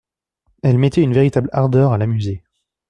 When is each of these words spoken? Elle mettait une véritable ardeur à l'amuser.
Elle 0.63 0.79
mettait 0.79 1.03
une 1.03 1.13
véritable 1.13 1.51
ardeur 1.53 1.91
à 1.93 1.99
l'amuser. 1.99 2.41